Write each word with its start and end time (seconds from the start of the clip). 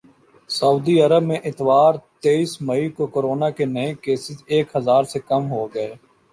سعودی 0.49 0.95
عرب 1.01 1.23
میں 1.23 1.37
اتوار 1.45 1.93
تیس 2.21 2.49
مئی 2.61 2.89
کو 2.97 3.07
کورونا 3.13 3.49
کے 3.57 3.65
نئے 3.67 3.93
کیسز 4.03 4.43
ایک 4.47 4.75
ہزار 4.75 5.03
سے 5.11 5.19
کم 5.27 5.51
ہوگئے 5.51 5.89